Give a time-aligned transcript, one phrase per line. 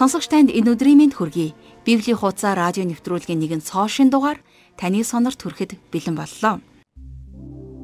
[0.00, 1.52] Сонсогч танд энэ өдрийн мэнд хүргэе.
[1.84, 4.40] Библийн хуудасаа радио нэвтрүүлгийн нэгэн цоошин дугаар
[4.80, 6.64] таны сонорт хүрэхэд бэлэн боллоо.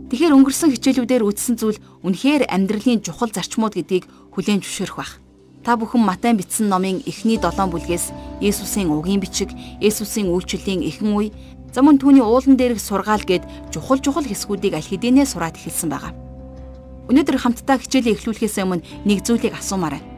[0.08, 1.76] Тэгэхээр өнгөрсөн хичээлүүдээр үздсэн зүйл
[2.08, 5.12] үнэхээр амьдралын чухал зарчмууд гэдгийг хүлээн зөвшөөрөх байх.
[5.60, 9.52] Та бүхэн Матай бичсэн номын эхний 7 бүлгээс Есүсийн угийн бичиг,
[9.84, 11.36] Есүсийн үйлчлэлийн эхэн үе,
[11.76, 13.44] замун түүний уулан дээрх сургаал гээд
[13.76, 16.16] чухал чухал хэсгүүдийг аль хэдийнэ сураад эхэлсэн байгаа.
[17.12, 20.15] Өнөөдөр хамтдаа хичээлээ эхлүүлэхээс өмнө нэг зүйлийг асуумаар байна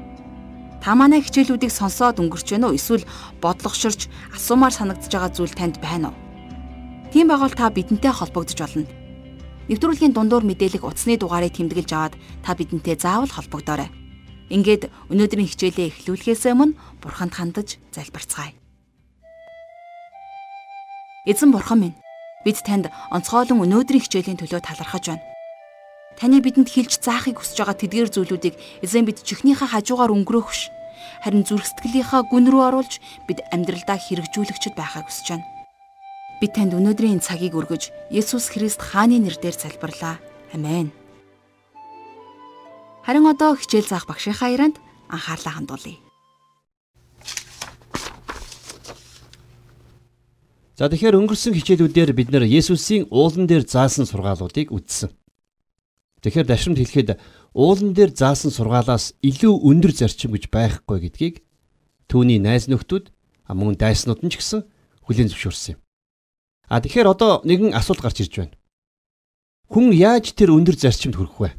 [0.78, 2.78] Та манай хичээлүүдийг сонсоод өнгөрч байна уу?
[2.78, 3.02] Эсвэл
[3.42, 6.16] бодлогоширч асуумаар санагдж байгаа зүйл танд байна уу?
[7.10, 8.86] Тийм байгавал та бидэнтэй холбогдож болно.
[9.68, 12.14] Нэвтрүүлгийн дундуур мэдээлэх утасны дугаарыг тэмдэглэж аваад
[12.46, 13.90] та бидэнтэй заавал холбогдоорой.
[14.48, 18.56] Ингээд өнөөдрийн хичээлээ эхлүүлэхээс өмнө Бурханд хандаж залбирцгаая.
[21.28, 22.00] Эзэн Бурхан минь,
[22.46, 25.37] бид танд онцгойлон өнөөдрийн хичээлийн төлөө талархаж байна.
[26.18, 30.66] Таны бидэнд хэлж заахыг хүсэж байгаа тэдгээр зүйлүүдийг эзэн бид чихнийхээ хажуугаар өнгөрөөх биш.
[31.22, 32.98] Харин зүрх сэтгэлийнхаа гүн рүү оруулж
[33.30, 35.46] бид амьдралдаа хэрэгжүүлэгчд байхаа хүсэж байна.
[36.42, 40.18] Би танд өнөөдрийн цагийг өргөж Есүс Христ хааны нэрээр залбирлаа.
[40.50, 40.90] Амен.
[43.06, 46.02] Харин одоо хичээл заах багшийнхаа ярианд анхаарлаа хандуулъя.
[50.74, 55.10] За тэгэхээр өнгөрсөн хичээлүүдээр бид нэр Есүсийн уулан дээр заасан сургаалуудыг үзсэн.
[56.22, 57.18] Тэгэхээр дашрамд хэлэхэд
[57.54, 61.36] уулан дээр заасан сургаалаас илүү өндөр зарчим гэж байхгүй гэдгийг
[62.10, 63.14] түүний найз нөхдүүд
[63.54, 64.66] мөн дайснууд нь ч гэсэн
[65.06, 65.80] хүлээн зөвшөөрсөн юм.
[66.68, 68.56] А тэгэхээр одоо нэгэн асуулт гарч ирж байна.
[69.70, 71.50] Хүн яаж тэр өндөр зарчимд хүрэх вэ?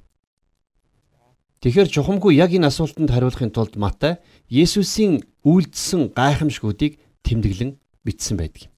[1.66, 8.74] Тэгэхээр чухамгүй яг энэ асуултанд хариулахын тулд Матай Есүсийн үйлдэлсэн гайхамшгуудыг тэмдэглэн бичсэн байдаг юм.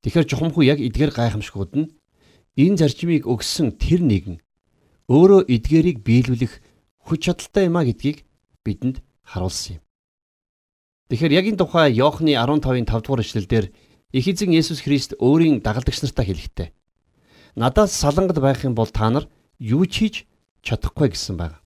[0.00, 1.90] Тэгэхээр чухамгүй яг эдгээр гайхамшгууд нь
[2.56, 4.40] энэ зарчмыг өгсөн тэр нэгэн
[5.10, 6.62] өөрөө эдгээрийг биелүүлэх
[7.02, 8.22] хүч чадалтай юм а гэдгийг
[8.62, 9.84] бидэнд харуулсан юм.
[11.10, 13.66] Тэгэхээр яг энэ тухай Иохны 15-ын 5 дугаар эшлэлдэр
[14.14, 16.68] их эзэн Есүс Христ өөрийн дагалдагч нартай хэлэхдээ
[17.58, 19.26] надаас салангад байх юм бол та нар
[19.58, 20.14] юу ч хийж
[20.62, 21.58] чадахгүй гэсэн байна.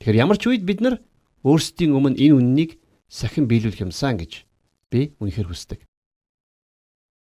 [0.00, 1.04] Тэгэхээр ямар ч үед бид нар
[1.44, 2.70] өөрсдийн өмнө энэ үннийг
[3.08, 4.48] сахин биелүүлэх юмсан гэж
[4.88, 5.84] би үнэхээр хүсдэг.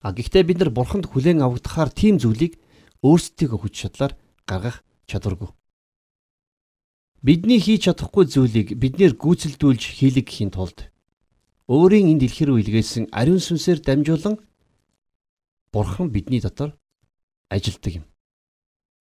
[0.01, 2.57] А гэхдээ бид нар бурханд хүлээн авагдахаар тийм зүйлийг
[3.01, 4.13] өөрсдийнхөө хүч чадлаар
[4.45, 5.49] гаргах чадваргүй.
[7.25, 10.93] Бидний хийж чадахгүй зүйлийг биднэр гүйцэлдүүлж хийлэг гэхийн тулд
[11.66, 14.38] өөрийн энэ дэлхий рүү илгээсэн ариун сүнсээр дамжуулан
[15.73, 16.77] Бурхан бидний дотор
[17.49, 18.05] ажилдаг юм.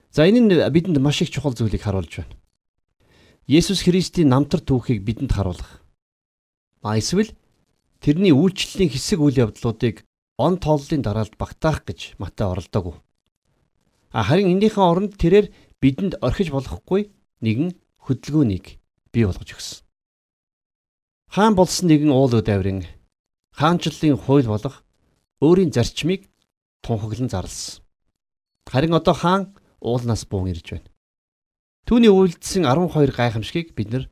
[0.08, 2.34] За энэ нь бидэнд маш их чухал зүйлийг харуулж байна.
[3.46, 5.84] Есүс Христийн намтар түүхийг бидэнд харуулах.
[6.80, 7.36] А эсвэл
[8.00, 10.08] тэрний үйлчлэлийн хэсэг үйл явдлуудыг
[10.40, 12.96] он тооллын дараалд багтаах гэж Матай оролдоогүй.
[14.14, 15.52] А харин энэхээ оронд тэрээр
[15.84, 17.12] бидэнд орхиж болохгүй
[17.44, 17.76] нэгэн
[18.08, 18.80] хөдөлгөөнийг
[19.12, 19.84] бий болгож өгсөн.
[21.28, 22.88] Хаан болсон нэгэн уул удаврын
[23.52, 24.80] хаанчлалын хууль болох
[25.44, 26.32] өөрийн зарчмыг
[26.80, 27.84] тунхаглан зарласан.
[28.64, 29.42] Харин одоо хаан
[29.84, 30.88] уулнаас буун ирж байна.
[31.84, 34.04] Түүний үйлдэлсэн 12 гайхамшигыг бид нар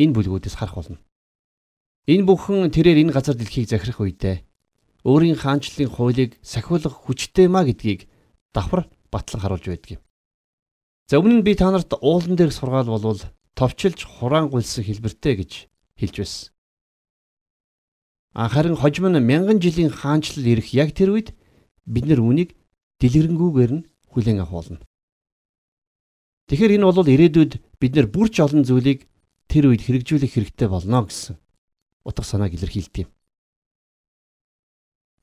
[0.00, 0.98] энэ бүлгүүдээс харах болно.
[2.08, 4.40] Энэ бүхэн тэрээр энэ газар дэлхийг захирах үедээ
[5.04, 8.08] өөрийн хаанчлалын хуулийг сахиулах хүчтэй маа гэдгийг
[8.56, 10.02] давхар батлан харуулж байдаг юм.
[11.10, 13.18] За өмнө нь би та нарт уулан дээрх сургаал болвол
[13.58, 15.52] товчилж хураангуйлсан хэлбэртэй гэж
[15.98, 16.54] хэлж байсан.
[18.30, 21.34] Харин хожим нь мянган жилийн хаанчлал ирэх яг тэр үед
[21.82, 22.54] бид нар үүнийг
[23.02, 24.78] дэлгэрэнгүйгээр нь хүлээн авах болно.
[26.46, 29.10] Тэгэхээр энэ бол ирээдүйд бид нар бүрч олон зүйлийг
[29.50, 31.34] тэр үед хэрэгжүүлэх хэрэгтэй болно гэсэн
[32.06, 33.10] утга санааг илэрхийлдэг юм.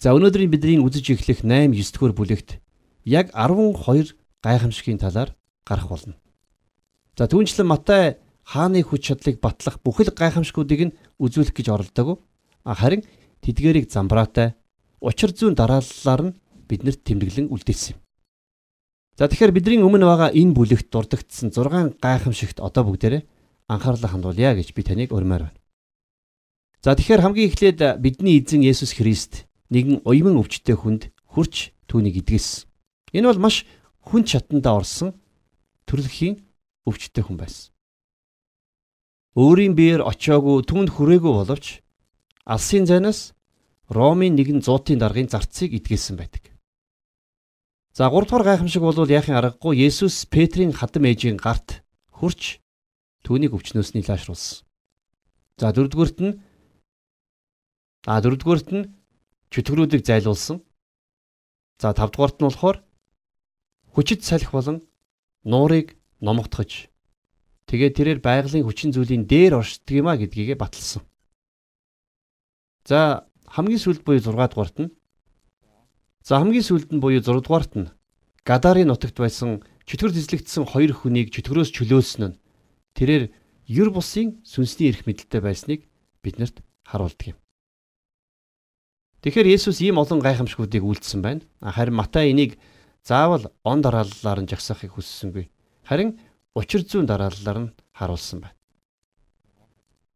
[0.04, 2.60] За өнөөдрийн бидний үзэж эхлэх 8 9 дугаар бүлэгт
[3.08, 5.32] яг 12 гайхамшигын талаар
[5.68, 6.16] гарах болно.
[7.18, 8.18] За түүнчлэн Матай
[8.48, 12.16] хааны хүч чадлыг батлах бүхэл гайхамшгуудыг нь үзүүлэх гэж оролдоогүй.
[12.64, 13.04] Харин
[13.44, 14.56] тэдгэрийг замбраатай
[15.04, 16.38] учир зүйн дарааллаар нь
[16.68, 18.00] биднэрт тэмдэглэн үлдээсэн юм.
[19.18, 23.26] За тэгэхээр бидний өмнө байгаа энэ бүлэгт дурддагдсан 6 гайхамшигт одоо бүгдээрээ
[23.68, 25.60] анхаарлаа хандуулъя гэж би таныг урьмаар байна.
[26.86, 32.70] За тэгэхээр хамгийн эхлээд бидний эзэн Есүс Христ нэгэн уйман өвчтөе хүнд хурч түүнийг идгэсэн.
[33.18, 33.66] Энэ бол маш
[34.06, 35.18] хүн чатандаа орсон
[35.88, 36.36] төрөлхийн
[36.86, 37.72] өвчтөе хүн байсан.
[39.38, 41.82] Өөрийн биеэр очиагүй түнд хүрээгүй боловч
[42.46, 43.34] алсын зайнаас
[43.88, 46.52] Ромын нэгэн зуутын даргын зарцыг идгээсэн байдаг.
[47.96, 51.82] За 3 дугаар гайхамшиг бол яахын аргагүй Есүс Петрийн хадам ээжийн гарт
[52.12, 52.60] хурч
[53.24, 54.68] түүнийг өвчнөөсний лаашруулсан.
[55.58, 56.34] За 4 дугаарт нь
[58.06, 58.92] а 4 дугаарт нь
[59.56, 60.60] чөтгөрүүдийг зайлуулсан.
[61.80, 62.78] За 5 дугаарт нь болохоор
[63.96, 64.84] хүчит салхи болон
[65.48, 66.92] нуурыг номогдохож
[67.72, 71.08] тэгээд тэрээр байгалийн хүчин зүйлийн дээр оршдог юма гэдгийгэ баталсан.
[72.84, 74.92] За хамгийн сүүлд буюу 6 дугаарт нь
[76.28, 77.92] За хамгийн сүүлд нь буюу 6 дугаарт нь
[78.44, 82.40] Гадарын нутагт байсан чөтгөр зэслэгдсэн хоёр хүнийг чөтгөрөөс чөлөөлсөн нь
[83.00, 83.32] тэрээр
[83.68, 85.88] юр бусын сүнсний эрх мэдэлтэй байсныг
[86.24, 87.40] биднэрт харуулдаг юм.
[89.24, 91.44] Тэгэхээр Есүс ийм олон гайхамшгуудыг үйлдсэн байна.
[91.60, 92.56] Харин Матай энийг
[93.08, 95.48] заавал он дарааллаар нь жагсаахыг хүссэнгүй.
[95.88, 96.20] Харин
[96.60, 98.58] учир зүйн дарааллаар нь харуулсан байна.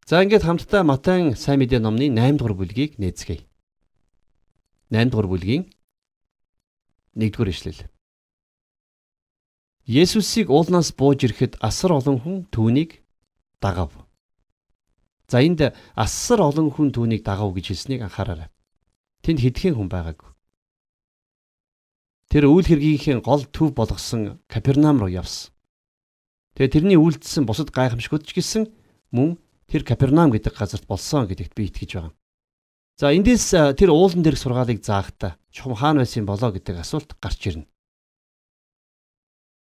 [0.04, 3.48] За ингээд хамтдаа Матайн сайн мэдээ номны 8 дугаар бүлгийг нээцгээе.
[4.92, 5.72] 8 дугаар бүлгийн
[7.16, 7.88] 1 дугаар ишлэл.
[9.88, 13.00] Есүсийг уулнаас бууж ирэхэд асар олон хүн түүнийг
[13.64, 13.96] дагав.
[15.32, 18.52] За энд асар олон хүн түүнийг дагав гэж хэлснийг анхаараарай.
[19.24, 20.31] Тэнд хэдхэн хүн байгаагүй.
[22.32, 25.52] Тэр үйл хэргийнхээ гол төв болгосон Капернаум руу явсан.
[26.56, 28.72] Тэгээ тэрний үйлдэлсэн бусад гайхамшгууд ч гэсэн
[29.12, 29.36] мөн
[29.68, 32.16] тэр Капернаум гэдэг газарт болсон гэдэгт би итгэж байгаа.
[32.96, 37.68] За эндээс тэр уулан дээрх сургаалыг заахдаа чухам хаана байсан болоо гэдэг асуулт гарч ирнэ.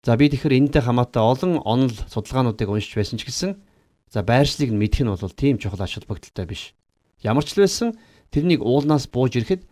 [0.01, 3.61] За би тэгэхээр энэтэй хамаатай олон онол судалгаануудыг уншиж байсан ч гэсэн
[4.09, 6.73] за байршлыг нь мэдэх нь бол тийм чухал ач холбогдолтой биш.
[7.21, 7.93] Ямар ч л байсан
[8.33, 9.69] тэрнийг уулнаас бууж ирэхэд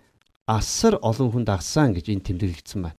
[0.47, 2.99] асар олон хүн дагсан гэж энэ тэмдэглэгдсэн байна.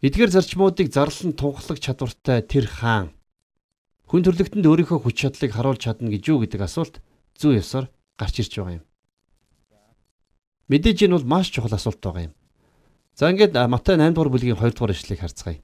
[0.00, 3.12] Эдгээр зарчмуудыг зарлан тунхлах чадвартай тэр хаан
[4.08, 7.02] хүн төрлөختөнд өөрийнхөө хүч чадлыг харуулж чадна гэж юу гэдэг асуулт
[7.38, 7.86] зүү ёсоор
[8.18, 8.84] гарч ирж байгаа юм.
[10.70, 12.34] Мэдээж энэ бол маш чухал асуулт байгаа юм.
[13.18, 15.58] За ингээд Матай 8 дугаар бүлгийн 2 дугаар ишлэгийг харцгаая.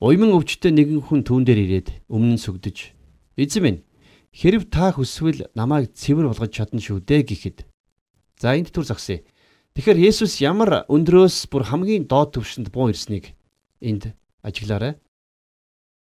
[0.00, 2.96] Уйман өвчтөе нэгэн хүн түүн дээр ирээд өмнө нь сүгдэж
[3.36, 3.80] эзэн минь
[4.34, 7.58] хэрв та хүсвэл намайг цэвэр болгож чадна шүү дээ гэхэд
[8.38, 9.22] за энд түр зогсъё.
[9.74, 13.34] Тэгэхээр Есүс ямар өндрөөс бүр хамгийн доод түвшинд буу ирснийг
[13.82, 14.98] энд ажиглаарай.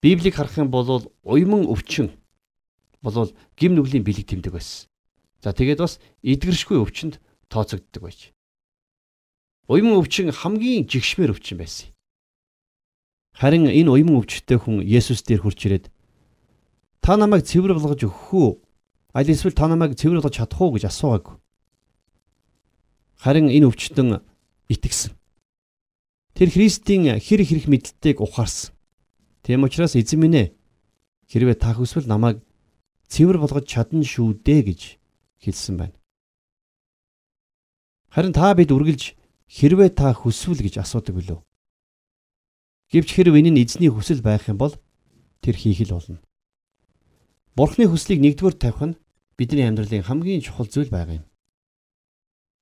[0.02, 2.14] Библийг харах юм бол уйман өвчин
[3.02, 4.88] болвол гим нүглийн бэлэг тэмдэг байсан.
[5.40, 8.32] За тэгээд бас эдгэршгүй өвчнөд тооцогддог байж.
[9.68, 11.88] Уйман өвчин хамгийн жигшмээр өвчин байсан.
[13.32, 15.86] Харин энэ уйман өвчтөе хүн Есүс дээр хурж ирээд
[17.00, 18.50] та намайг цэвэр болгож өгөх үү?
[19.16, 21.40] Аль эсвэл та намайг цэвэр болгож чадах уу гэж асуугааг.
[23.20, 24.20] Харин энэ өвчтөн
[24.68, 25.16] итгэсэн.
[26.36, 28.72] Тэр Христийн хэр хэрэг мэдлэлтийг ухаарсан.
[29.42, 30.48] Тийм учраас эзэн минь ээ
[31.28, 32.44] хэрвээ та хүсвэл намайг
[33.08, 34.80] цэвэр болгож чадна шүү дээ гэж
[35.42, 35.96] хэлсэн байна.
[38.12, 39.16] Харин та бид үргэлж
[39.48, 41.40] хэрвээ та хүсвэл гэж асуудаг билүү?
[42.90, 44.74] Гэвч хэрв энэ нь эзний хүсэл байх юм бол
[45.42, 46.18] тэр хийх л болно.
[47.58, 48.98] Бурхны хүслийг нэгдүгээр тавих нь
[49.34, 51.26] бидний амьдралын хамгийн чухал зүйл байгаа юм.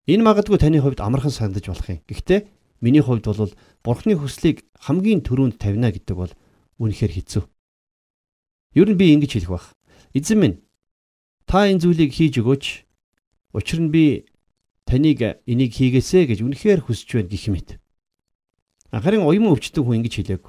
[0.08, 2.00] Энэ магадгүй таны хувьд амархан санагдаж болох юм.
[2.08, 2.40] Гэхдээ
[2.81, 3.52] миний хувьд бол
[3.85, 6.32] Бурхны хүслийг хамгийн түрүүнд тавина гэдэг бол
[6.81, 7.44] үнэхээр хэцүү.
[8.81, 9.67] Ер нь би ингэж хэлэх бах.
[10.17, 10.56] Эзэн минь
[11.44, 12.64] та энэ зүйлийг хийж өгөөч.
[13.52, 14.25] Учир нь би
[14.88, 17.69] таныг энийг хийгээсэ гэж үнэхээр хүсэж байна гэх мэт.
[18.88, 20.44] Харин уян өвчтөн хүн ингэж хэлээг.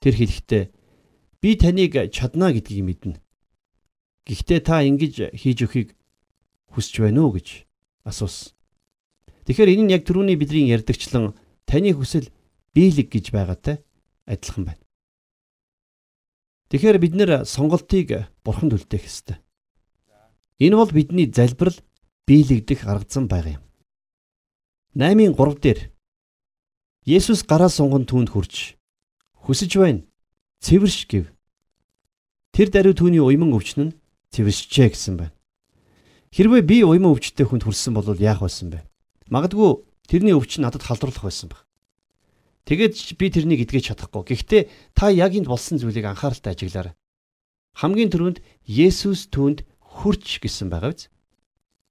[0.00, 0.64] Тэр хэлэхдээ
[1.44, 3.20] би таныг чадна гэдгийг мэднэ.
[4.26, 5.88] Гэхдээ та ингэж хийж өхийг
[6.70, 7.66] хүсэж байна уу гэж
[8.06, 8.54] асуусан.
[9.46, 11.34] Тэгэхээр энэ нь яг түрүүний бидний ярьдагчлан
[11.66, 12.30] таны хүсэл
[12.70, 13.82] биелэг гэж байгаатай
[14.30, 14.82] адилхан байна.
[16.70, 19.42] Тэгэхээр бид нэр сонголтыг бурханд үлдээх ёстой.
[20.62, 21.76] Энэ бол бидний залбирал
[22.24, 23.64] биелэгдэх арга зам байгаа юм.
[24.94, 25.80] 8-ын 3 дээр
[27.02, 28.78] Есүс гараа сунган түүнд хурж
[29.42, 30.06] хүсэж байна.
[30.62, 31.26] Цэвэрш гэв.
[32.54, 33.98] Тэр даруй түүний уйман өвчин
[34.32, 35.36] нь цэвэршжээ гэсэн байна.
[36.32, 38.88] Хэрвээ би уйман өвчтөй хүнд хүрсэн бол яах байсан бэ?
[39.28, 41.68] Магадгүй тэрний өвчин надад халдварлах байсан баг.
[42.64, 44.32] Тэгээд би тэрнийг эдгэж чадахгүй.
[44.32, 44.62] Гэхдээ
[44.96, 46.96] та яг энд болсон зүйлийг анхааралтай ажиглаарай.
[47.76, 51.12] Хамгийн түрүүнд Есүс түүнд хурч гэсэн байгаа биз?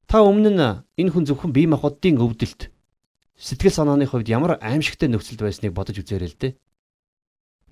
[0.09, 0.63] Та өмнө нь
[0.97, 2.73] энэ хүн зөвхөн бие махбодын өвдөлт
[3.37, 6.53] сэтгэл санааны хувьд ямар аимшигтай нөхцөлд байсныг бодож үзээрэй л дээ.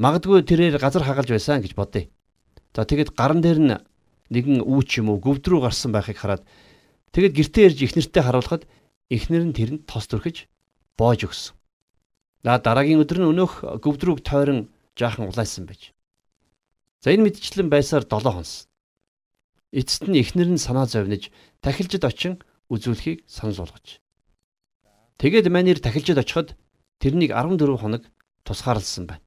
[0.01, 2.09] Магадгүй тэрээр газар хагалж байсан гэж бодъё.
[2.73, 3.73] За тэгэд гаран дээр нь
[4.29, 6.43] нэгэн үүч юм уу гөвд рүү гарсан байхыг хараад
[7.13, 8.63] тэгэд гэртээ ирж ихнэртэй харуулхад
[9.09, 10.45] ихнэр нь тэрэнд тос төрхөж
[10.97, 11.55] боож өгсөн.
[12.45, 15.91] За дараагийн өдөр нь өнөөх гөвд рүүг тойрон жаахан улайсан байж.
[17.03, 18.69] За энэ мэдчлэн байсаар 7 хонс.
[19.75, 22.39] Эцэст нь ихнэр нь санаа зовниж тахилжид очин
[22.71, 23.99] үзүүлэхийг санал болгож.
[25.19, 26.55] Тэгээд манер тахилчид очиход
[27.03, 28.07] тэрнийг 14 хоног
[28.47, 29.25] тусгаарлсан байна.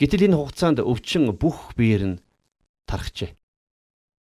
[0.00, 2.20] Гэтэл энэ хугацаанд өвчин бүх биеэр нь
[2.88, 3.35] тархжээ.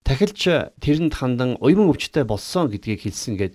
[0.05, 3.53] Тахилч тэрэнд хандан уйман өвчтэй болсон гэдгийг хэлсэн гээд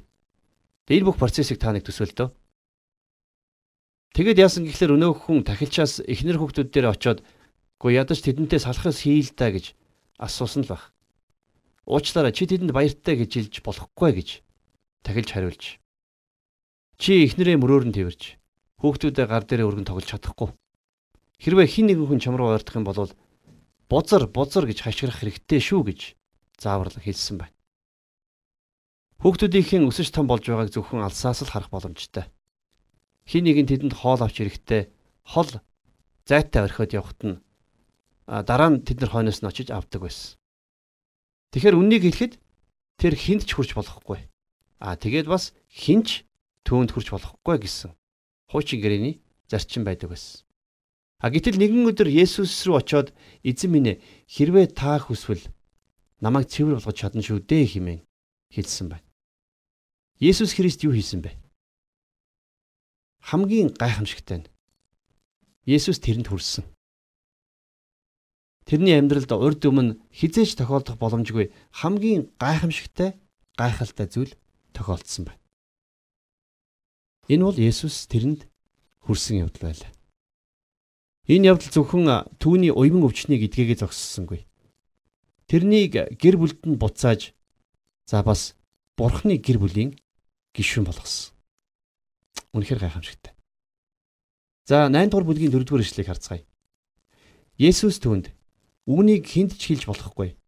[0.91, 2.35] энэ бүх процессыг та нэг төсөөлтөө.
[4.11, 7.23] Тэгэд яасан гэхэлэр өнөөх хүн тахилчаас эхнэр хүүхдүүд дээр очиод
[7.79, 9.79] "Гү ядаж тэдэнтэй салхас хийл та" гэж
[10.19, 10.91] асуусан л баг.
[11.87, 14.29] Уучлаарай чи тэдэнд баяртай гэж хэлж болохгүй гэж
[15.07, 15.79] тахилж хариулж.
[16.99, 18.35] Чи эхнэрээ мөрөөр нь тэрвэрж
[18.83, 20.51] хүүхдүүдээ гар дээрээ өргөн тоглож чадахгүй.
[21.39, 23.15] Хэрвээ хин нэгэн хүн чам руу ойртох юм бол
[23.87, 26.01] бузар бузар гэж хашгирах хэрэгтэй шүү гэж
[26.61, 27.57] зааварлаг хэлсэн байна.
[29.21, 32.29] Хүүхдүүдийнхэн өсөж том болж байгааг зөвхөн алсаас л харах боломжтой.
[33.29, 34.83] Хин нэг нь тэдэнд хоол авч ирэхдээ
[35.29, 35.51] хол
[36.25, 37.37] зайтай орхиод явхад нь
[38.29, 40.41] дараа нь тэд нар хойноос нь очиж авдаг байсан.
[41.53, 42.35] Тэгэхээр үннийг хэлэхэд
[42.97, 44.25] тэр хинт ч хүрч болохгүй.
[44.81, 46.25] Аа тэгээд бас хинч
[46.65, 47.93] түүнд хүрч болохгүй гэсэн
[48.49, 50.47] хуучин гэрээний зарчим байдаг байсан.
[51.21, 53.09] А гэтэл нэгэн өдөр Есүс рүү очиод
[53.45, 54.01] эзэн минь ээ
[54.31, 55.45] хэрвээ та хүсвэл
[56.21, 58.01] намайг цэвэр болгож чадна шүү дээ хэмээн
[58.53, 59.07] хэлсэн байна.
[60.21, 61.33] Есүс Христ юу хийсэн бэ?
[63.25, 64.51] Хамгийн гайхамшигтай нь
[65.65, 66.65] Есүс тэрэнд хүрсэн.
[68.69, 73.17] Тэрний амьдралд урд өмнө хизээч тохиолдох боломжгүй хамгийн гайхамшигтай
[73.57, 74.33] гайхалтай зүйл
[74.77, 75.41] тохиолдсон байна.
[77.33, 78.45] Энэ бол Есүс тэрэнд
[79.05, 79.91] хүрсэн явдал байлаа.
[81.31, 82.05] Энэ явдал зөвхөн
[82.43, 84.50] түүний уйман өвчнийг эдгээгээ зогссонгүй.
[85.51, 87.35] Тэрнийг гэр бүлд нь буцааж
[88.07, 88.55] за бас
[88.95, 89.99] бурхны гэр бүлийн
[90.55, 91.35] гишүүн болгосон.
[92.55, 93.35] Үнэхээр гайхамшигтай.
[94.71, 96.47] За 8 дугаар бүлгийн 4 дугаар ишлэгийг харцгаая.
[97.59, 98.31] Есүс түүнд
[98.87, 100.39] үүнийг хүнд ч хэлж болохгүй.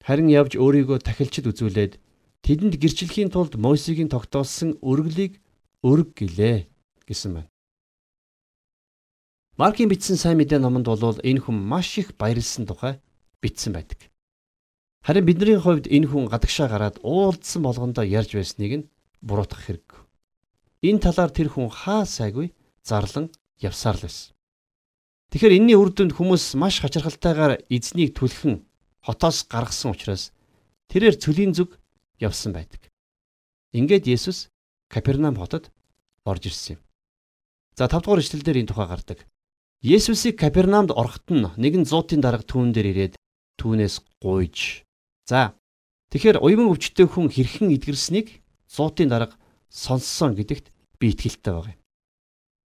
[0.00, 2.00] Харин явж өөрийгөө тахилчид үзүүлээд
[2.40, 5.44] тэдэнд гэрчлэхийн тулд Мосегийн тогтоосон өргөлийг
[5.84, 6.72] өрг гэлээ
[7.04, 7.52] гэсэн байна.
[9.60, 12.96] Маркийн бичсэн сайн мэдээ номонд бол энэ хүн маш их баярлсан тухай
[13.44, 14.08] бичсэн байдаг.
[15.06, 18.88] Харин бидний хувьд энэ хүн гадагшаа гараад уулдсан болгондоо ярьж байсныг нь
[19.22, 19.88] буруутгах хэрэг.
[20.82, 24.34] Энэ талаар тэр хүн хаа сайгүй зарлан явсаар л байсан.
[25.32, 28.64] Тэгэхээр энэний үр дүнд хүмүүс маш хачирхалтайгаар эзнийг түлхэн
[29.04, 30.32] хотоос гаргасан учраас
[30.88, 31.76] тэрээр цөлийн зүг
[32.16, 32.88] явсан байдаг.
[33.76, 34.48] Ингээд Есүс
[34.88, 35.68] Капернаум хотод
[36.24, 36.80] орж ирсэн юм.
[37.76, 39.18] За 5 дугаар ишлэл дээр энэ тухай гардаг.
[39.84, 43.14] Есүсийг Капернаумд ороход нь нэгэн зуутын дарга түүн дээр ирээд
[43.60, 44.87] түүнээс гуйж.
[45.28, 45.52] За
[46.08, 49.36] тэгэхээр уйман өвчтөе хүн хэрхэн эдгэрсэнийг зуутын дарга
[49.68, 51.80] сонссон гэдэгт би итгэлтэй байгаа юм.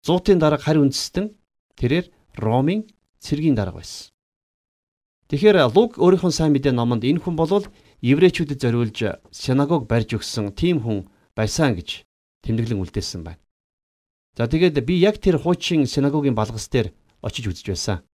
[0.07, 1.35] Зуутын дарга харь үндэстэн
[1.75, 2.07] тэрээр
[2.39, 2.87] Ромын
[3.19, 4.15] цэргийн дарга байсан.
[5.27, 7.67] Тэгэхээр Лук өөрийнхөө сайн мэдээ номонд энэ хүн болвол
[7.99, 8.99] еврейчүүдэд зориулж
[9.35, 12.07] синагог барьж өгсөн тийм хүн байсан гэж
[12.47, 13.43] тэмдэглэн үлдээсэн байна.
[14.39, 16.95] За тэгээд би яг тэр хуучин синагогийн балгас дээр
[17.27, 18.07] очиж үзэж байсан.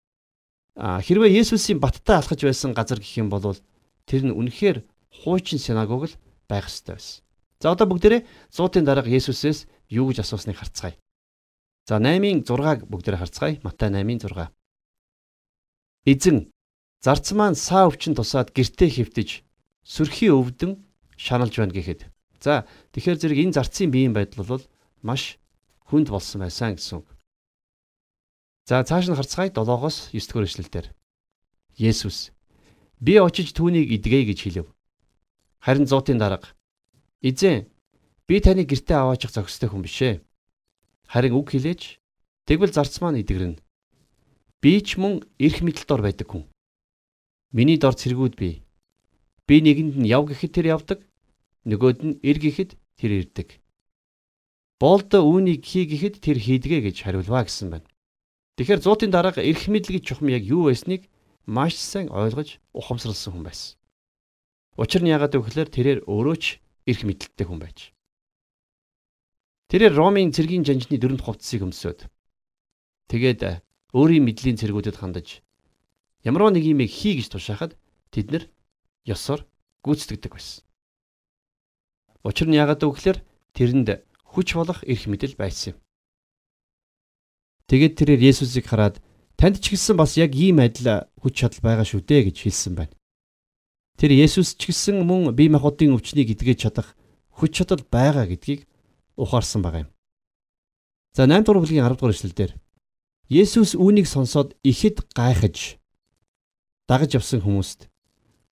[0.72, 3.58] А хэрвээ Есүсийн баттай алхаж байсан газар гэх юм бол
[4.08, 6.14] тэр нь үнэхээр хуучин синагог л
[6.48, 7.20] байх ёстой байсан.
[7.60, 10.96] За одоо бүгдээрээ зуутын дарга Есүсээс юу гэж асуусныг харцгаая.
[11.84, 13.60] За 8-ын 6-аг бүгдээрээ харцгаая.
[13.60, 14.52] Матай 8-ын 6.
[16.08, 16.38] Эзэн
[17.04, 19.42] зарц маань саа өвчин тусаад гертээ хөвтөж
[19.84, 20.80] сөрхий өвдөн
[21.18, 22.06] шаналж байна гэхэд.
[22.40, 24.64] За тэгэхээр зэрэг энэ зарцын биеийн байдал бол
[25.02, 25.36] маш
[25.90, 27.08] хүнд болсон байсан гэсэн үг.
[28.68, 30.86] За цааш нь харцгаая 7-оос 9 дугаар эшлэлдэр.
[31.74, 32.30] Есүс
[33.00, 34.66] би очиж түүнийг идгэе гэж хэлв.
[35.62, 36.54] Харин зуутын дарга
[37.22, 37.66] Эзэн
[38.30, 40.22] би таны гэртээ аваачих зохистой хүн бишээ.
[41.10, 41.98] Харин үг хэлээч
[42.46, 43.58] тэгвэл зарц маань идэгрэн.
[44.62, 46.46] Би ч мөн эрх мэдэл дор байдаг хүн.
[47.50, 48.62] Миний дор цэргүүд би.
[49.50, 51.02] Би нэгэнд нь яв гэхэд тэр явдаг.
[51.66, 53.58] Нөгөөд нь ир гэхэд тэр ирдэг.
[54.78, 57.88] Болд үүнийг хий гэхэд тэр хийдгээ гэж хариулваа гэсэн байна.
[58.62, 61.10] Тэгэхээр зуутын дарга эрх мэдэл гэж чухам яг юу байсныг
[61.48, 63.80] маш сайн ойлгож ухамсарласан хүн байсан.
[64.76, 67.96] Учир нь яагаад гэвэл тэрээр өөрөө ч эрх мэдэлтэй хүн байж.
[69.72, 72.12] Тэрээр Ромын цэргийн жанжны дөрөнд хувцсыг өмсөд.
[73.08, 73.64] Тэгээд
[73.96, 75.40] өөрийн мэдлийн цэргүүдэд хандаж
[76.20, 77.72] ямар нэг юм хий гэж тушаахад
[78.12, 78.44] тэд нар
[79.08, 79.48] ёсоор
[79.80, 80.68] гүйцэтгэдэг байсан.
[82.28, 83.24] Учир нь яагаад гэвэл
[83.56, 84.04] тэрэнд
[84.36, 85.78] хүч болох эрх мэдэл байсан юм.
[87.72, 89.00] Тэгээд тэрээр Есүсийг хараад
[89.38, 92.94] танд ч гэсэн бас яг ийм адил хүч чадал байгаа шүү дээ гэж хэлсэн байна.
[93.94, 96.98] Тэр Есүс ч гэсэн мөн бие махбодын өвчнийг эдгэж чадах
[97.38, 98.66] хүч чадал байгаа гэдгийг
[99.14, 99.90] ухаарсан байгаа юм.
[101.14, 102.52] За 8 дугаар бүлгийн 10 дугаар эшлэлдэр
[103.30, 105.78] Есүс үүнийг сонсоод ихэд гайхаж
[106.90, 107.86] дагаж явсан хүмүүст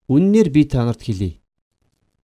[0.10, 1.42] үннээр би та нарт хэлье.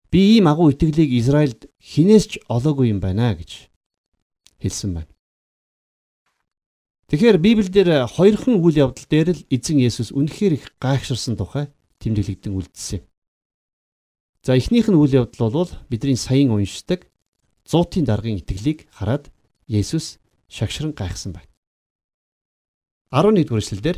[0.10, 3.70] Би ийм агуу итгэлийг Израильд хинээс ч олоогүй юм байна гэж
[4.64, 5.12] хэлсэн байна.
[7.08, 11.72] Тэгэхээр Библиэлд хоёрхан үйл явдал дээр л эзэн Есүс үнэхээр их гайхширсан тухай
[12.04, 13.00] тэмдэглэгдэн үлдсэн.
[14.44, 17.08] За эхнийх нь үйл явдал бол бидний саяын уншдаг
[17.64, 19.32] зуутын даргын итгэлийг хараад
[19.72, 20.20] Есүс
[20.52, 21.48] шагшран гайхсан байна.
[23.16, 23.98] 11 дугаар эшлэлдэр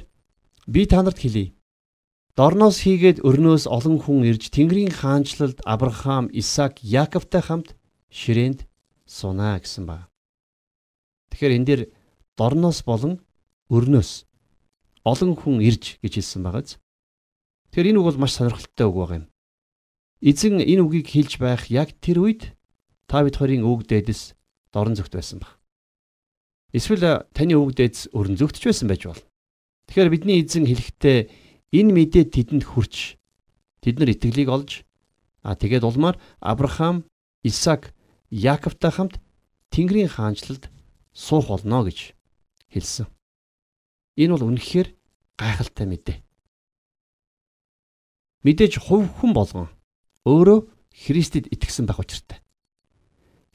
[0.69, 1.57] би та нарт хэлье.
[2.37, 7.73] Дорноос хийгээд өрнөөс олон хүн ирж Тэнгэрийн хаанчлалд Авраам, Исаак, Яаковтай хамт
[8.13, 8.69] ширээнд
[9.09, 10.13] сунаа гэсэн ба.
[11.33, 11.81] Тэгэхээр энэ дээр
[12.39, 13.19] дорноос болон
[13.67, 14.23] өрнөөс
[15.03, 16.79] олон хүн ирж гэж хэлсэн байгааз.
[17.75, 19.27] Тэгэхээр энэ үг бол маш сонирхолтой үг байгаа юм.
[20.23, 22.55] Эзэн энэ үгийг хэлж байх яг тэр үед
[23.11, 24.39] та бид хоёрын үг дээдэс
[24.71, 25.59] дорн зүгт байсан баг.
[26.71, 29.21] Эсвэл таны үг дээдэс өрн зүгтж байсан байж бол.
[29.91, 31.19] Тэгэхээр бидний эзэн хэлэхдээ
[31.69, 33.21] Энэ мэдээ тэдэнд хүрч
[33.85, 34.81] тэд нар итгэлийг олж
[35.45, 37.05] а тэгээд улмаар Авраам,
[37.45, 37.93] Исаак,
[38.33, 39.21] Яаковтай хамт
[39.69, 40.73] Тэнгэрийн хаанчлалд
[41.13, 42.17] суух болно гэж
[42.73, 43.07] хэлсэн.
[44.17, 44.93] Энэ бол үнэхээр
[45.37, 46.17] гайхалтай мэдээ.
[48.43, 49.67] Мэдээж хувь хүн болгон
[50.23, 50.59] өөрөө
[50.95, 52.39] Христэд итгэсэн байх учиртай.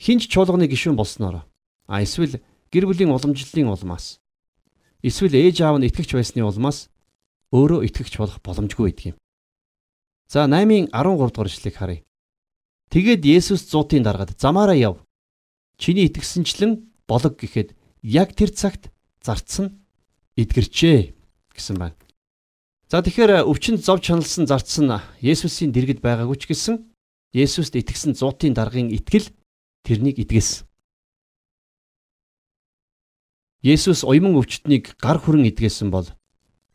[0.01, 1.45] Хинч чуулганы гишүүн болсноор
[1.89, 2.41] а эсвэл
[2.73, 4.21] гэр бүлийн уламжлалын улмаас
[5.05, 6.89] эсвэл ээж аав нь итгэж байсны улмаас
[7.53, 9.17] өөрөө итгэгч болох боломжгүй байдаг юм.
[10.33, 12.05] За 8-ын 13 дугаар ишлэгийг харъя.
[12.89, 14.95] Тэгээд Есүс зуутын даргаад замаараа яв.
[15.77, 18.94] Чиний итгэсэнчлэн болог гэхэд яг тэр цагт
[19.25, 19.73] зарцсан
[20.37, 21.17] эдгэрчээ
[21.57, 21.97] гэсэн байна.
[22.93, 26.85] За тэгэхээр өвчнөд зов чаналсан зарцсан Есүсийн дэргэд байгаагүй ч гэсэн
[27.33, 29.33] Есүст итгэсэн зуутын даргын итгэл
[29.83, 30.69] тэрнийг эдгэсэн.
[33.65, 36.07] Есүс уйман өвчтнийг гар хүрэн эдгэсэн бол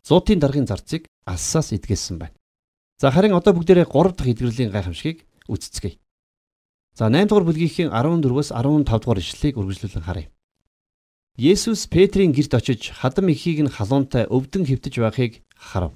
[0.04, 2.36] зуутын даргын зарцыг алсаас эдгээсэн байна.
[2.98, 6.02] За харин одоо бүгдээрээ 3 дахь эдгэрлийн гайхамшигыг үзцгээе.
[6.98, 10.28] За 8 дугаар бүлгийнхээ 14-өөс 15 дугаар ишлэлийг үргэлжлүүлэн харъя.
[11.40, 15.96] Есүс Петрийн гэрт очиж хадам ихийг нь халуунтай өвдөн хөвтөж байхыг харав.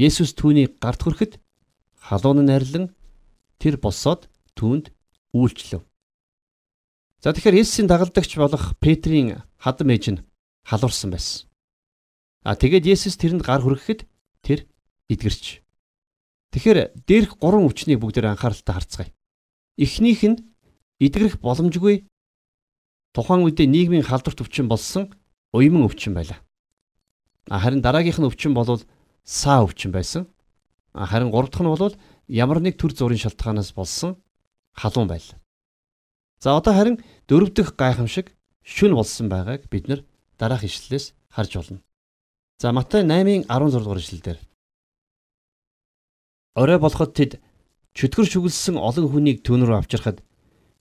[0.00, 1.36] Есүс түүний гарт хүрэхэд
[2.00, 2.96] халуун нь арилан
[3.60, 4.96] тэр босоод түүнд
[5.36, 5.84] үйлчлэв.
[7.20, 10.24] За тэгэхээр Есүсийн дагалдагч болох Петрийн хадам ээж нь
[10.64, 11.44] халуурсан байсан.
[12.40, 14.08] А тэгээд Есүс тэрэнд гар хүргэхэд
[14.40, 14.64] тэр
[15.12, 15.60] эдгэрч.
[16.56, 19.12] Тэгэхээр дээрх гурван өвчнийг бүгдээр анхааралтай харцгаая.
[19.76, 20.40] Эхнийх нь
[20.96, 22.08] эдгэрэх боломжгүй
[23.14, 25.10] тухайн үедээ нийгмийн халдварт өвчин болсон
[25.52, 26.38] уйман өвчин байлаа.
[27.50, 28.82] Харин дараагийнх нь өвчин бол
[29.24, 30.26] саа өвчин байсан.
[30.94, 31.94] Харин гурав дахь нь бол
[32.28, 34.16] ямар нэг төр зургийн шалтгаанаас болсон
[34.74, 35.38] халуун байлаа.
[36.38, 36.96] За одоо харин
[37.26, 40.00] дөрөв дэх гайхамшиг шүн болсон байгааг бид нар
[40.38, 41.80] дараах ишлэлээс харж болно.
[42.58, 44.38] За Матай 8-ын 16 дугаар ишлэлдэр
[46.54, 47.40] Орой болоход тэд
[47.94, 50.22] чөтгөр шүглсэн олон хүнийг түн рүү авчирхад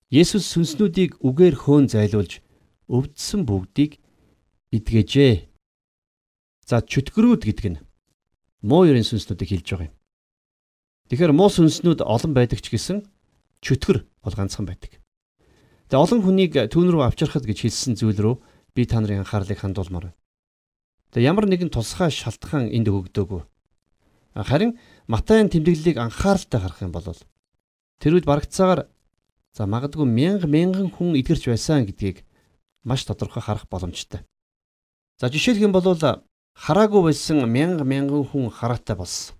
[0.10, 2.41] Есүс сүнснүүдийг үгээр хөөн зайлуулж
[2.89, 4.02] өвдсөн бүгдийг
[4.74, 5.45] идгэжээ.
[6.65, 7.82] За чөтгөрүүд гэдэг нь
[8.65, 9.95] муу ерийн сүнснүүдийг хэлж байгаа юм.
[11.13, 13.06] Тэгэхээр муу сүнснүүд олон байдаг ч гэсэн
[13.62, 14.98] чөтгөр бол ганцхан байдаг.
[15.93, 18.36] Тэгээ олон хүнийг түүн рүү авчирхад гэж хэлсэн зүйл рүү
[18.74, 20.17] би та нарын анхаарлыг хандуулмаар байна.
[21.13, 23.41] Тэгээ ямар нэгэн тусгай шалтгаан энд өгөгдөөгүй.
[24.41, 27.06] Харин Матайн тэмдэглэлийг анхааралтай харах юм бол
[28.02, 28.89] тэр үед барагцаагаар
[29.54, 32.24] за магадгүй мянга мянган хүн эдгэрч байсан гэдгийг
[32.84, 34.22] маш тодорхой харах боломжтой.
[35.20, 35.84] За жишээлх юм бол
[36.54, 39.36] хараагүй байсан мянга мянган хүн хараатай болсон.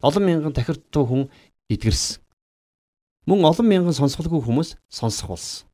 [0.00, 1.22] Олон мянган тахирдтуу хүн
[1.68, 2.22] эдгэрсэн.
[3.26, 5.66] Мөн олон мянган сонсголгүй хүмүүс сонсох болсон.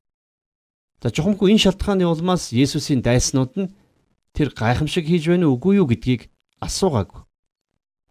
[1.03, 3.73] За чухамгүй энэ шалтгааны улмаас Есүсийн дайснууд нь
[4.37, 7.25] тэр гайхамшиг хийж байна уугүй юу гэдгийг асуугаагүй.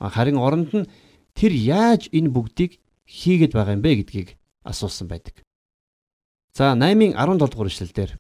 [0.02, 0.90] Харин оронд нь
[1.38, 4.30] тэр яаж энэ бүгдийг хийгээд байгаа юм бэ гэдгийг
[4.66, 5.46] асуусан байдаг.
[6.54, 8.12] За 8-ын 17 дугаар ишлэлдэр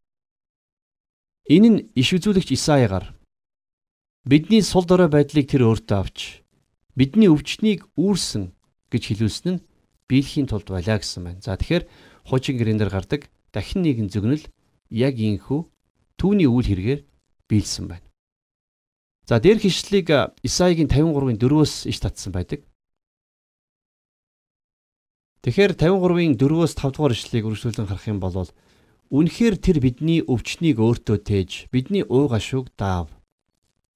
[1.50, 3.18] Энэ нь иш үзүүлэгч Исаягаар
[4.22, 6.46] бидний сул дорой байдлыг тэр өөртөө авч
[6.94, 8.54] бидний өвчтнийг үүрсэн
[8.94, 9.64] гэж хэлүүлсэн нь
[10.06, 11.42] биелэхийн тулд байлаа гэсэн байна.
[11.42, 11.90] За тэгэхээр
[12.30, 14.46] хуучин гэрэн дээр гардаг дахин нэгэн зөгнөл
[14.94, 15.66] яг ийхүү
[16.22, 17.02] түүний үйл хэрэгээр
[17.50, 18.06] биелсэн байна.
[19.26, 22.62] За дээрх ишлэлийг Исаигийн 53-ын 4-өөс иш татсан байдаг.
[25.44, 28.36] Тэгэхээр 53-ын 4-өөс 5 дугаар ишлэлийг үргэлжлүүлэн харах юм бол
[29.10, 33.10] үнэхээр тэр бидний өвчнийг өөртөө тээж бидний уу гашууг даав.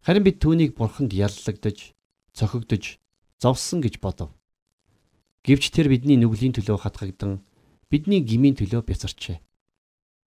[0.01, 1.93] Харин бид түүнийг бурханд яллагдаж,
[2.33, 2.97] цохигдож,
[3.37, 4.31] зовсон гэж бодов.
[5.43, 7.43] Гэвч тэр бидний нүглийн төлөө хатгагдан,
[7.91, 9.37] бидний гмийн төлөө бяцарчээ.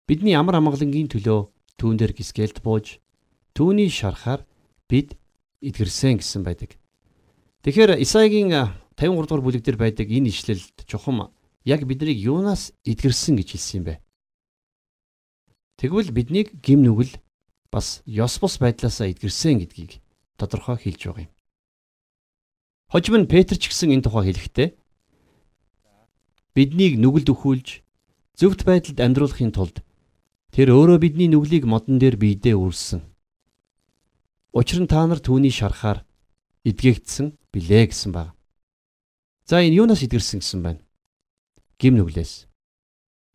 [0.08, 3.00] Бидний амар амгалангийн төлөө түүн дээр гисгэлт бууж,
[3.52, 4.46] Түүний шарахаар
[4.88, 5.20] бид
[5.60, 6.80] эдгэрсэн гэсэн байдаг.
[7.68, 11.32] Тэгэхээр Исаигийн 53 дугаар бүлэг дээр байдаг энэ ишлэлд чухам
[11.66, 13.96] яг биднийг юунаас эдгэрсэн гэж хэлсэн юм бэ?
[15.78, 17.18] Тэгвэл биднийг гим нүгэл
[17.72, 20.02] бас ёс бус байдлаасаа эдгэрсэн гэдгийг
[20.38, 21.34] тодорхой хэлж байгаа юм.
[22.92, 24.70] Хожим нь Петр ч гэсэн энэ тухай хэлэхдээ
[26.56, 27.68] биднийг нүгэлд өхүүлж
[28.36, 29.80] зөвхт байдалд амьдруулахын тулд
[30.52, 33.08] тэр өөрөө бидний нүглийг модон дээр биедээ үрсэн
[34.52, 36.04] Учир нь та нар түүний шарахаар
[36.68, 38.36] эдгээгдсэн билээ гэсэн баг.
[39.46, 40.82] За энэ юунаас идгэрсэн гэсэн байна?
[41.80, 42.48] Гим нүглээс.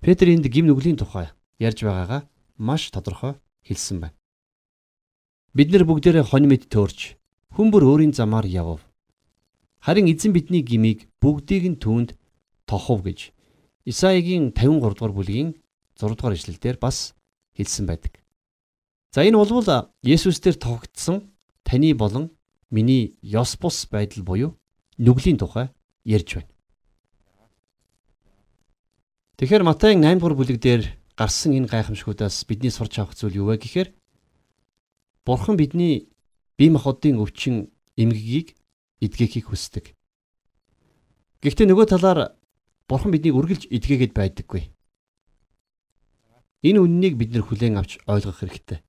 [0.01, 3.35] Петр энд гим нүглийн тухай ярьж байгаагаа маш тодорхой
[3.67, 4.17] хэлсэн байна.
[5.57, 7.17] Бид нар бүгдээрээ хонь мэд төөрч
[7.57, 8.85] хүмбэр өөрийн замаар явв.
[9.81, 12.15] Харин эзэн бидний гмийг бүгдийг нь түүнд
[12.69, 13.33] тохов гэж
[13.87, 15.49] Исаигийн 53 дугаар бүлгийн
[15.97, 17.15] 6 дугаар ишлэлдэр бас
[17.57, 18.21] хэлсэн байдаг.
[19.15, 21.33] За энэ болвол Есүс дээр тогтсон
[21.65, 22.37] таны болон
[22.71, 24.51] миний ёс бус байдал буюу
[24.99, 25.73] нүглийн тухай
[26.07, 26.53] ярьж байна.
[29.37, 30.83] Тэгэхээр Матайн 8 дугаар бүлэг дээр
[31.19, 33.93] гарсан энэ гайхамшгуудаас бидний сурч авах зүйл юу вэ гэхээр
[35.27, 36.09] Бурхан бидний
[36.57, 38.55] бие махбодын өвчин эмгэгийг
[39.03, 39.93] эдгэхийг хүсдэг.
[41.43, 42.39] Гэхдээ нөгөө талаар
[42.89, 44.71] Бурхан биднийг үргэлж эдгээгээд байдаггүй.
[46.65, 48.81] Энэ үннийг бид нэр хүлээн авч ойлгох хэрэгтэй.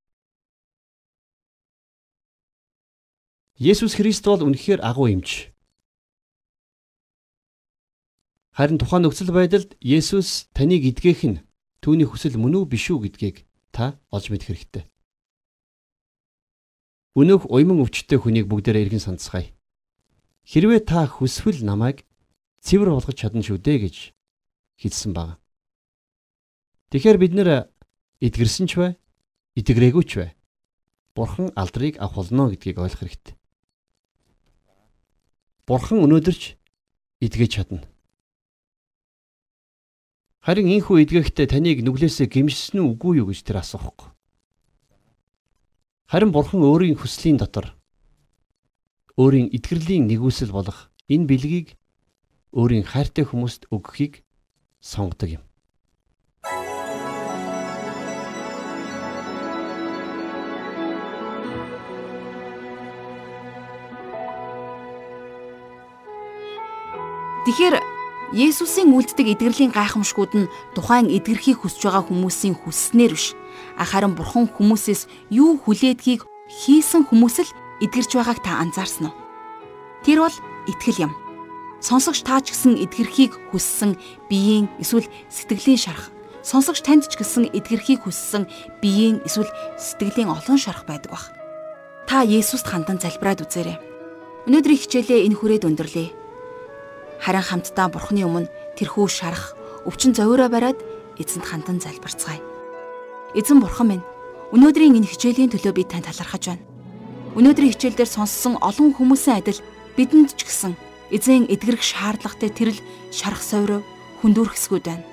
[3.58, 5.50] Есүс Христ бол үнэхээр агуу эмч.
[8.58, 11.46] Харин тухайн нөхцөл байдалд Есүс таныг эдгэх нь
[11.78, 14.84] түүний хүсэл мөн үү биш үү гэдгийг та олж мэдэх хэрэгтэй.
[17.14, 19.54] Өнөөх уйман өвчтөе хүнийг бүгдээрээ иргэн санацгаая.
[20.50, 22.02] Хэрвээ та хүсвэл намайг
[22.66, 23.96] цэвэр болгож чадна шүү дээ гэж
[24.82, 25.38] хэлсэн баг.
[26.90, 27.70] Тэгэхээр бид нэр
[28.26, 28.98] эдгэрсэн ч бай,
[29.54, 30.30] эдгрээгүй ч бай.
[31.14, 33.38] Бурхан алдрыг авах болно гэдгийг ойлгох хэрэгтэй.
[35.70, 36.58] Бурхан өнөөдөрч
[37.22, 37.86] эдгэж чадна.
[40.48, 44.16] Харин инхүү эдгэхдээ таныг нүглээсээ гимшсэн үү үгүй юу гэж тэр асуухгүй.
[46.08, 47.76] Харин Бурхан өөрийн хүслийн дотор
[49.20, 51.76] өөрийн итгэрлийн нэгүсэл болох энэ бэлгийг
[52.56, 54.24] өөрийн хайртай хүмүүст өгөхийг
[54.80, 55.44] сонгодог юм.
[67.44, 67.87] Тэгэхээр
[68.36, 73.32] Есүсийн үлддэг эдгэрлийн гайхамшгууд нь тухайн эдгэрхийг хүсэж байгаа хүмүүсийн хүсснээр биш.
[73.80, 79.16] Харин Бурхан хүмүүсээс юу хүлээдгийг хийсэн хүмүүс л эдгэрч байгааг та анзаарсан уу?
[80.04, 80.36] Тэр бол
[80.68, 81.14] итгэл юм.
[81.80, 83.96] Сонсогч таач гэсэн эдгэрхийг хүссэн
[84.28, 86.12] биеийн эсвэл сэтгэлийн шарах.
[86.44, 88.44] Сонсогч танд ч гэсэн эдгэрхийг хүссэн
[88.84, 89.48] биеийн эсвэл
[89.80, 91.32] сэтгэлийн олон шарах байдаг баг.
[92.12, 93.80] Та Есүст хандан залбираад үзээрэй.
[94.52, 96.27] Өнөөдрийн хичээлээ энэ хүрээд өндөрлөе.
[97.22, 99.58] Харин хамтдаа Бурхны өмнө тэрхүү шарах,
[99.90, 100.78] өвчин зовиороо бариад
[101.18, 102.42] эзэнт хандан залбирцгаая.
[103.34, 104.06] Эзэн Бурхан минь,
[104.54, 106.64] өнөөдрийн энэ хичээлийн төлөө би танд талархаж байна.
[107.36, 109.60] Өнөөдрийн хичээлдэр сонссон олон хүмүүсийн адил
[109.98, 110.74] бидэнд ч гэсэн
[111.12, 112.80] эзэн эдгэрэх шаардлагатай тэрл
[113.12, 113.82] шарах сойроо
[114.22, 115.06] хүндүрхэсгүүд байна.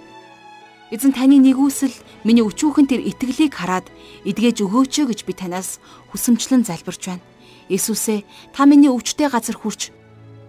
[0.93, 3.89] Эзэн таны нэгүсэл миний өчүүхэн тэр итгэлийг хараад
[4.29, 5.81] эдгэж өгөөч гэж би танаас
[6.13, 7.25] хүсэмжлэн залбирч байна.
[7.73, 9.91] Есүсээ та миний өвчтэй газар хүрч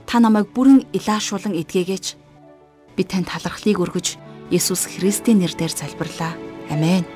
[0.08, 2.06] та намайг бүрэн илаашуулан эдгээгээч.
[2.96, 4.18] Би танд талархлыг өргөж
[4.54, 6.34] Есүс Христийн нэрээр залбирлаа.
[6.70, 7.15] Амен.